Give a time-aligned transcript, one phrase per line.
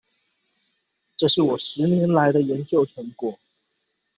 [1.15, 3.37] 這是我十年來的研究成果